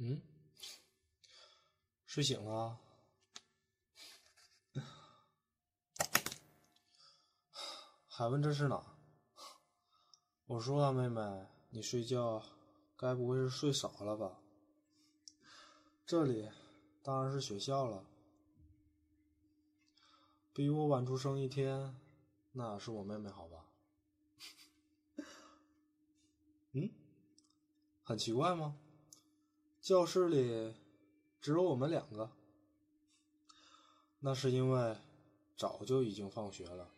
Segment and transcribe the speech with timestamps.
[0.00, 0.22] 嗯，
[2.06, 2.78] 睡醒了？
[8.08, 8.96] 还问这是哪？
[10.46, 11.20] 我说啊，妹妹，
[11.70, 12.44] 你睡觉
[12.96, 14.38] 该不会是睡傻了吧？
[16.06, 16.48] 这里
[17.02, 18.04] 当然是学校了，
[20.52, 22.00] 比我晚出生一天，
[22.52, 23.64] 那是我妹妹，好吧？
[26.70, 26.88] 嗯，
[28.04, 28.78] 很奇怪吗？
[29.88, 30.74] 教室里
[31.40, 32.30] 只有我们两个，
[34.20, 34.94] 那是因为
[35.56, 36.90] 早就已经放学了。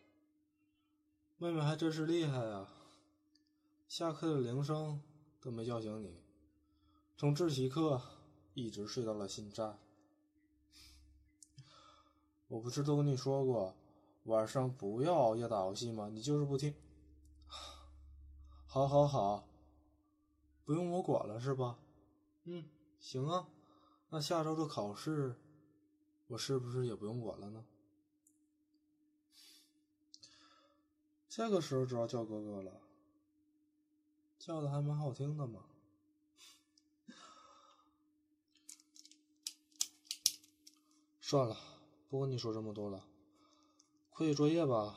[1.37, 2.69] 妹妹还真是厉害啊！
[3.87, 5.01] 下课的铃声
[5.39, 6.17] 都没叫醒你，
[7.15, 8.01] 从自习课
[8.55, 9.77] 一直睡到了现在。
[12.49, 13.73] 我不是都跟你说过，
[14.25, 16.09] 晚上不要熬夜打游戏吗？
[16.11, 16.75] 你就是不听。
[18.67, 19.47] 好，好，好，
[20.65, 21.79] 不用我管了是吧？
[22.43, 22.65] 嗯。
[23.01, 23.49] 行啊，
[24.11, 25.35] 那下周的考试，
[26.27, 27.65] 我是不是也不用管了呢？
[31.27, 32.79] 这个时候就要叫哥哥了，
[34.37, 35.65] 叫的还蛮好听的嘛。
[41.19, 41.57] 算了，
[42.07, 43.03] 不跟你说这么多了，
[44.11, 44.95] 快写作业吧，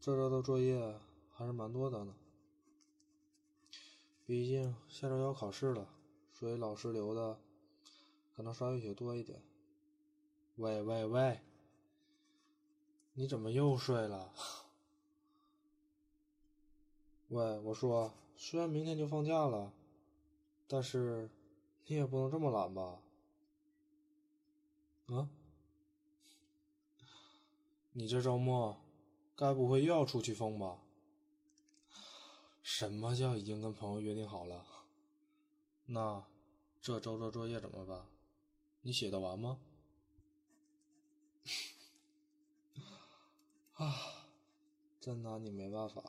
[0.00, 0.98] 这周的作业
[1.34, 2.14] 还是蛮多的呢。
[4.24, 5.97] 毕竟下周要考试了。
[6.38, 7.36] 所以老师留的
[8.36, 9.42] 可能稍微有多一点。
[10.54, 11.40] 喂喂喂，
[13.14, 14.32] 你怎么又睡了？
[17.26, 19.72] 喂，我说，虽然明天就放假了，
[20.68, 21.28] 但是
[21.86, 23.02] 你也不能这么懒吧？
[25.06, 25.28] 啊？
[27.94, 28.80] 你这周末
[29.34, 30.78] 该不会又要出去疯吧？
[32.62, 34.64] 什么叫已经跟朋友约定好了？
[35.90, 36.22] 那
[36.88, 38.06] 这周的作业怎么办？
[38.80, 39.60] 你写得完吗？
[43.74, 44.24] 啊，
[44.98, 46.02] 真拿你没办法。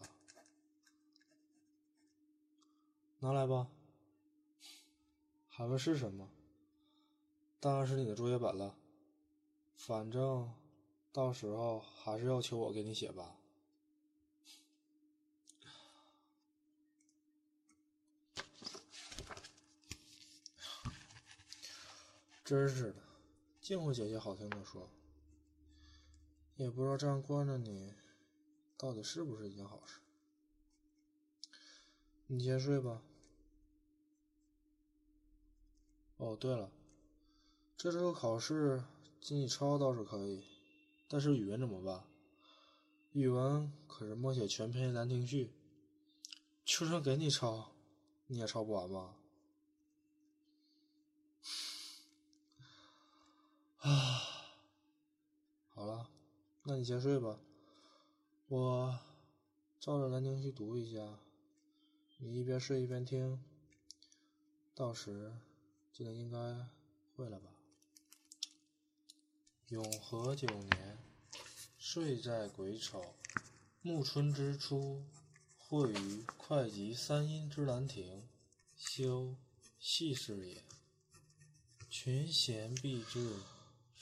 [3.20, 3.68] 拿来吧。
[5.50, 6.30] 还问是什么？
[7.60, 8.78] 当然是你的作业本了。
[9.76, 10.50] 反正
[11.12, 13.36] 到时候还是要求我给你写吧。
[22.50, 23.04] 真是的，
[23.62, 24.90] 净会写些好听的说，
[26.56, 27.94] 也不知道这样惯着你，
[28.76, 30.00] 到底是不是一件好事。
[32.26, 33.04] 你先睡吧。
[36.18, 36.72] 哦，对了，
[37.78, 38.84] 这周考试
[39.22, 40.44] 记你抄倒是可以，
[41.08, 42.04] 但是语文怎么办？
[43.12, 45.46] 语文可是默写全篇《兰亭序》，
[46.66, 47.76] 就算给你抄，
[48.26, 49.16] 你也抄不完吧？
[53.80, 54.22] 啊，
[55.74, 56.10] 好了，
[56.64, 57.40] 那你先睡吧，
[58.50, 59.00] 我
[59.80, 61.18] 照着《兰亭序》读一下，
[62.18, 63.42] 你一边睡一边听，
[64.76, 65.32] 到时
[65.94, 66.38] 记得应该
[67.16, 67.50] 会了吧。
[69.70, 70.98] 永和九年，
[71.78, 73.16] 岁在癸丑，
[73.82, 75.06] 暮春之初，
[75.58, 78.28] 会于会稽三阴之兰亭，
[78.76, 79.38] 修
[79.80, 80.62] 禊事也。
[81.90, 83.34] 群贤毕至。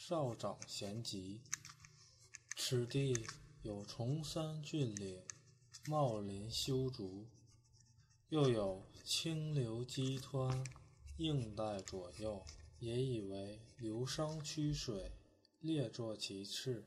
[0.09, 1.41] 少长咸集，
[2.55, 3.13] 此地
[3.61, 5.21] 有崇山峻岭，
[5.85, 7.27] 茂林修竹，
[8.29, 10.65] 又有清流激湍，
[11.17, 12.41] 映带左右，
[12.79, 15.11] 也以为流觞曲水，
[15.59, 16.85] 列坐其次。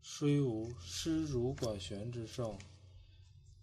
[0.00, 2.56] 虽无丝竹管弦之盛，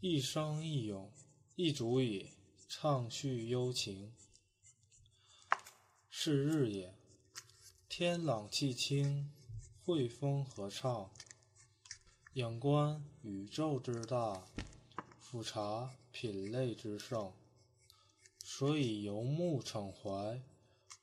[0.01, 1.10] 一觞一咏，
[1.56, 2.31] 亦足以
[2.68, 4.13] 畅叙幽情。
[6.10, 6.94] 是日也。
[8.00, 9.32] 天朗气清，
[9.84, 11.10] 惠风和畅，
[12.34, 14.46] 仰观宇宙之大，
[15.20, 17.34] 俯察品类之盛，
[18.44, 20.40] 所以游目骋怀，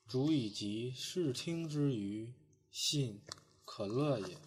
[0.07, 2.33] 足以及视听之娱，
[2.71, 3.19] 信
[3.65, 4.37] 可乐也。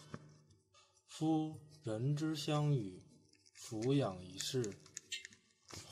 [1.06, 3.02] 夫人之相与，
[3.52, 4.72] 俯仰一世，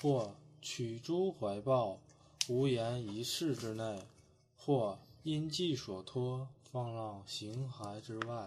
[0.00, 2.00] 或取诸怀抱，
[2.48, 4.02] 无言一室之内，
[4.56, 4.98] 或。
[5.26, 8.46] 因寄所托，放浪形骸之外。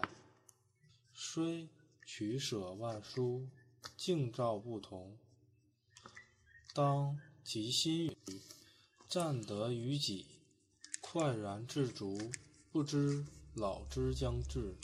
[1.14, 1.68] 虽
[2.06, 3.50] 取舍万殊，
[3.98, 5.18] 境照不同。
[6.74, 8.18] 当其心语，
[9.10, 10.26] 暂得于己，
[11.02, 12.31] 快然自足，
[12.72, 13.25] 不知
[13.56, 14.78] 老之将至。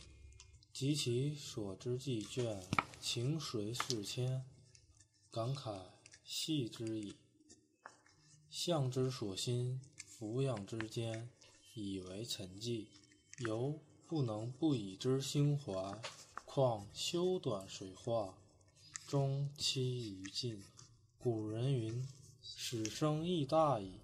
[0.74, 2.62] 及其所之既倦，
[3.00, 4.44] 情随事迁，
[5.32, 5.80] 感慨
[6.26, 7.16] 系之矣。
[8.50, 9.80] 向之所欣。
[10.06, 11.30] 俯仰之间，
[11.76, 12.88] 以为沉寂。
[13.40, 16.02] 犹不能不以之心怀，
[16.46, 18.38] 况修短水化，
[19.08, 20.64] 终期于尽。
[21.20, 22.08] 古人云
[22.42, 24.00] ：“始生亦大矣，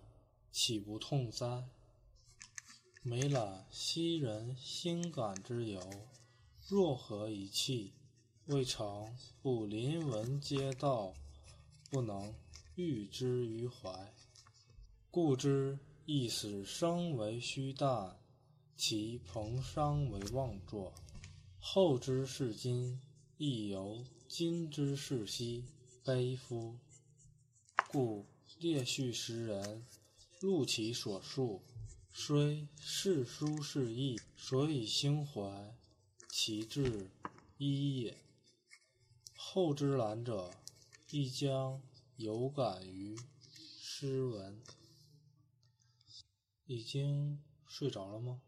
[0.51, 1.63] 岂不痛哉？”
[3.03, 5.81] 每览昔人心感之由，
[6.67, 7.93] 若何一气？
[8.47, 11.13] 未尝不临文嗟悼，
[11.89, 12.33] 不能
[12.75, 14.13] 喻之于怀。
[15.09, 18.17] 故知一死生为虚诞。
[18.75, 20.91] 其彭殇为妄作，
[21.59, 22.99] 后之视今，
[23.37, 25.63] 亦犹今之视昔。
[26.03, 26.79] 悲夫！
[27.91, 28.25] 故
[28.57, 29.85] 列叙时人，
[30.39, 31.61] 录其所述，
[32.11, 35.75] 虽是书是义，所以兴怀，
[36.27, 37.11] 其志
[37.59, 38.17] 一也。
[39.35, 40.49] 后之览者，
[41.11, 41.79] 亦将
[42.15, 43.15] 有感于
[43.79, 44.59] 诗文。
[46.73, 48.41] 已经睡着了吗？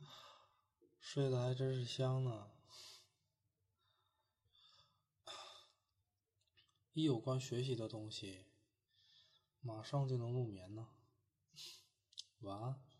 [0.98, 2.52] 睡得还真是香呢！
[6.94, 8.46] 一有关学习的东西，
[9.60, 10.88] 马上就能入眠呢。
[12.40, 12.93] 晚安。